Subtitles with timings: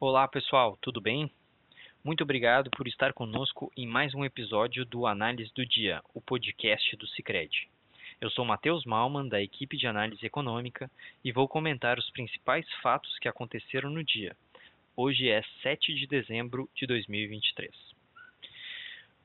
[0.00, 1.28] Olá pessoal, tudo bem?
[2.04, 6.94] Muito obrigado por estar conosco em mais um episódio do Análise do Dia, o podcast
[6.94, 7.68] do Cicred.
[8.20, 10.88] Eu sou Matheus Malman, da equipe de análise econômica,
[11.24, 14.36] e vou comentar os principais fatos que aconteceram no dia.
[14.96, 17.74] Hoje é 7 de dezembro de 2023.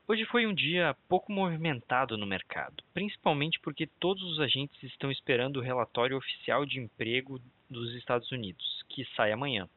[0.08, 5.58] Hoje foi um dia pouco movimentado no mercado, principalmente porque todos os agentes estão esperando
[5.58, 9.68] o relatório oficial de emprego dos Estados Unidos, que sai amanhã.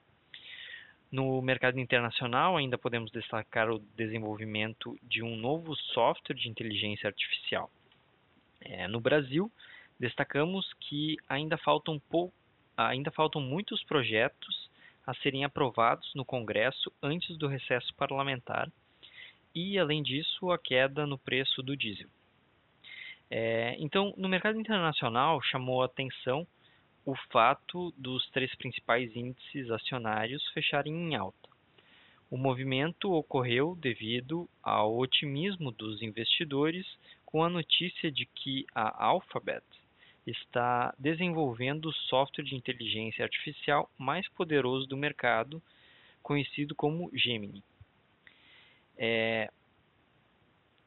[1.17, 7.71] No mercado internacional, ainda podemos destacar o desenvolvimento de um novo software de inteligência artificial.
[8.61, 9.51] É, no Brasil,
[9.99, 12.31] destacamos que ainda faltam, pou...
[12.77, 14.69] ainda faltam muitos projetos
[15.07, 18.71] a serem aprovados no Congresso antes do recesso parlamentar
[19.55, 22.09] e, além disso, a queda no preço do diesel.
[23.27, 26.45] É, então, no mercado internacional, chamou a atenção
[27.07, 31.47] o fato dos três principais índices acionários fecharem em alta.
[32.29, 36.85] O movimento ocorreu devido ao otimismo dos investidores
[37.25, 39.63] com a notícia de que a Alphabet
[40.25, 45.63] está desenvolvendo o software de inteligência artificial mais poderoso do mercado,
[46.21, 47.63] conhecido como Gemini.
[48.97, 49.49] É,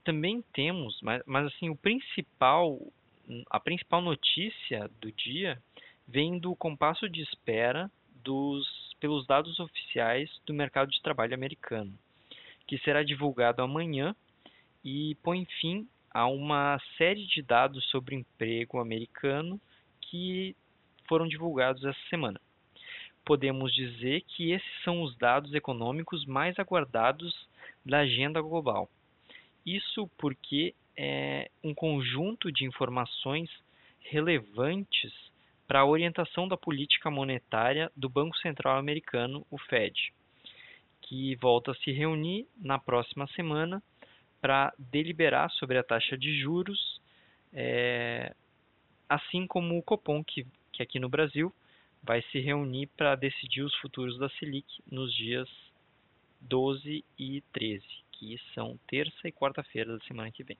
[0.05, 2.79] também temos, mas, mas assim o principal,
[3.49, 5.59] a principal notícia do dia
[6.11, 7.91] vem do compasso de espera
[8.23, 8.67] dos,
[8.99, 11.97] pelos dados oficiais do mercado de trabalho americano,
[12.67, 14.15] que será divulgado amanhã
[14.85, 19.61] e põe fim a uma série de dados sobre emprego americano
[20.01, 20.57] que
[21.09, 22.41] foram divulgados essa semana.
[23.25, 27.49] Podemos dizer que esses são os dados econômicos mais aguardados
[27.87, 28.91] da agenda global.
[29.65, 33.49] Isso porque é um conjunto de informações
[34.01, 35.30] relevantes
[35.71, 40.13] para a orientação da política monetária do Banco Central Americano, o Fed,
[41.01, 43.81] que volta a se reunir na próxima semana
[44.41, 47.01] para deliberar sobre a taxa de juros,
[47.53, 48.35] é,
[49.09, 51.55] assim como o Copom, que, que aqui no Brasil
[52.03, 55.49] vai se reunir para decidir os futuros da Selic nos dias
[56.41, 60.59] 12 e 13, que são terça e quarta-feira da semana que vem.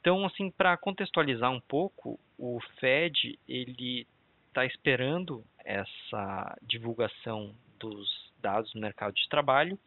[0.00, 4.06] Então, assim, para contextualizar um pouco, o Fed ele
[4.48, 9.78] está esperando essa divulgação dos dados do mercado de trabalho,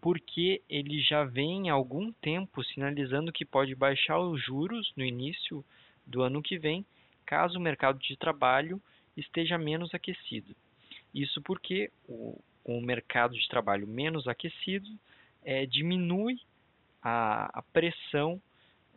[0.00, 5.64] porque ele já vem há algum tempo sinalizando que pode baixar os juros no início
[6.06, 6.84] do ano que vem,
[7.24, 8.80] caso o mercado de trabalho
[9.16, 10.54] esteja menos aquecido.
[11.14, 14.88] Isso porque o, o mercado de trabalho menos aquecido
[15.42, 16.38] é, diminui
[17.02, 18.40] a, a pressão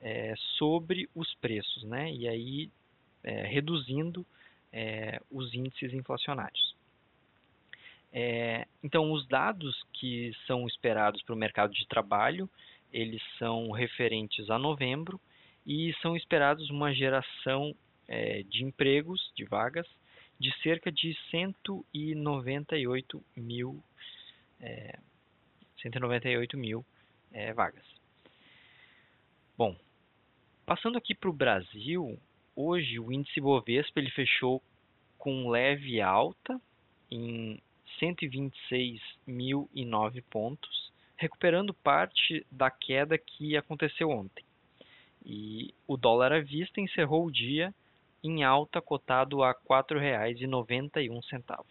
[0.01, 2.11] é, sobre os preços, né?
[2.11, 2.71] e aí
[3.23, 4.25] é, reduzindo
[4.71, 6.75] é, os índices inflacionários.
[8.11, 12.49] É, então, os dados que são esperados para o mercado de trabalho,
[12.91, 15.21] eles são referentes a novembro
[15.65, 17.75] e são esperados uma geração
[18.07, 19.87] é, de empregos, de vagas,
[20.39, 23.83] de cerca de 198 mil,
[25.81, 26.85] 198 é, mil
[27.53, 27.85] vagas.
[29.57, 29.75] Bom,
[30.69, 32.21] Passando aqui para o Brasil,
[32.55, 34.61] hoje o índice Bovespa ele fechou
[35.17, 36.61] com leve alta
[37.09, 37.59] em
[37.99, 44.45] 126.009 pontos, recuperando parte da queda que aconteceu ontem.
[45.25, 47.73] E o dólar à vista encerrou o dia
[48.23, 51.65] em alta, cotado a R$ 4,91.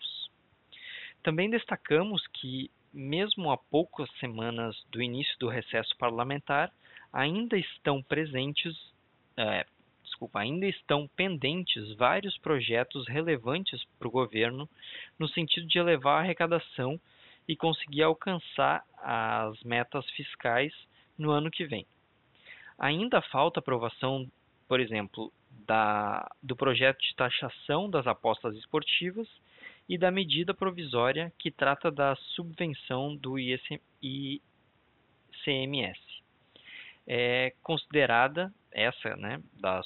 [1.22, 6.72] Também destacamos que, mesmo a poucas semanas do início do recesso parlamentar,
[7.12, 8.74] ainda estão presentes,
[9.36, 9.66] é,
[10.02, 14.68] desculpa, ainda estão pendentes vários projetos relevantes para o governo
[15.18, 17.00] no sentido de elevar a arrecadação
[17.46, 20.72] e conseguir alcançar as metas fiscais
[21.16, 21.86] no ano que vem.
[22.78, 24.30] Ainda falta aprovação,
[24.68, 25.32] por exemplo,
[25.66, 29.28] da, do projeto de taxação das apostas esportivas
[29.88, 34.42] e da medida provisória que trata da subvenção do ICMS
[37.06, 39.82] é considerada, essa né, da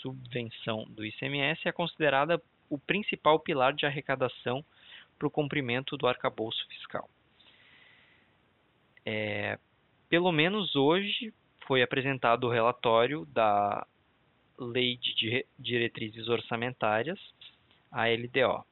[0.00, 4.64] subvenção do ICMS, é considerada o principal pilar de arrecadação
[5.18, 7.10] para o cumprimento do arcabouço fiscal.
[9.04, 9.58] É,
[10.08, 11.34] pelo menos hoje
[11.66, 13.84] foi apresentado o relatório da
[14.56, 17.18] Lei de Diretrizes Orçamentárias,
[17.90, 18.64] a LDO.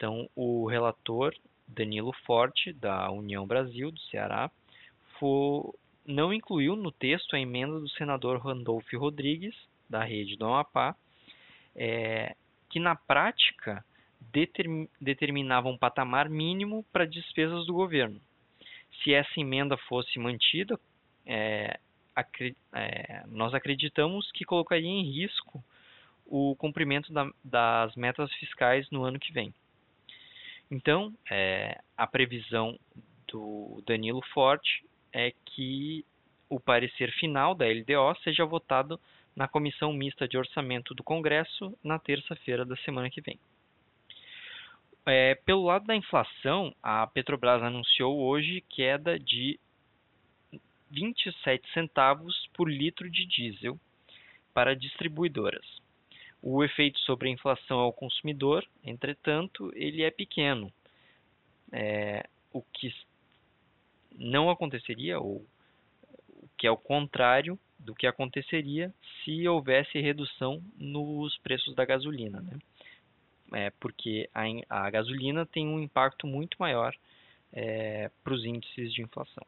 [0.00, 1.34] Então, o relator
[1.68, 4.50] Danilo Forte, da União Brasil, do Ceará,
[6.06, 9.54] não incluiu no texto a emenda do senador Randolfo Rodrigues,
[9.90, 10.96] da rede do Amapá,
[11.76, 12.34] é,
[12.70, 13.84] que na prática
[14.32, 18.18] determ, determinava um patamar mínimo para despesas do governo.
[19.04, 20.80] Se essa emenda fosse mantida,
[21.26, 21.78] é,
[22.16, 25.62] acri, é, nós acreditamos que colocaria em risco
[26.24, 29.52] o cumprimento da, das metas fiscais no ano que vem.
[30.70, 32.78] Então, é, a previsão
[33.26, 36.04] do Danilo Forte é que
[36.48, 39.00] o parecer final da LDO seja votado
[39.34, 43.38] na Comissão Mista de Orçamento do Congresso na terça-feira da semana que vem.
[45.06, 49.58] É, pelo lado da inflação, a Petrobras anunciou hoje queda de
[50.90, 53.78] 27 centavos por litro de diesel
[54.52, 55.64] para distribuidoras.
[56.42, 60.72] O efeito sobre a inflação ao consumidor, entretanto, ele é pequeno.
[61.72, 62.92] É, o que
[64.16, 65.46] não aconteceria, ou
[66.28, 68.92] o que é o contrário do que aconteceria
[69.24, 72.40] se houvesse redução nos preços da gasolina.
[72.40, 72.58] Né?
[73.52, 76.94] É, porque a, a, gasolina tem um impacto muito maior
[77.52, 79.46] é, para os índices de inflação.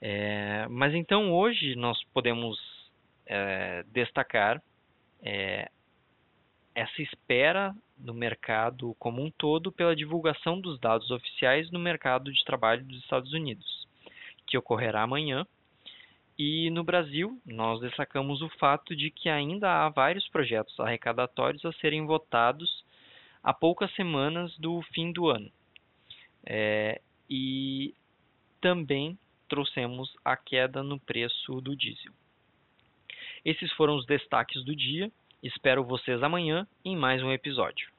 [0.00, 2.58] É, mas então hoje nós podemos
[3.26, 4.60] é, destacar
[5.22, 5.70] é,
[6.74, 12.44] essa espera no mercado como um todo pela divulgação dos dados oficiais no mercado de
[12.44, 13.86] trabalho dos Estados Unidos,
[14.46, 15.46] que ocorrerá amanhã.
[16.38, 21.72] E no Brasil, nós destacamos o fato de que ainda há vários projetos arrecadatórios a
[21.74, 22.84] serem votados
[23.42, 25.50] a poucas semanas do fim do ano.
[26.44, 27.94] É, e
[28.60, 32.12] também trouxemos a queda no preço do diesel.
[33.44, 35.10] Esses foram os destaques do dia.
[35.42, 37.90] Espero vocês amanhã em mais um episódio.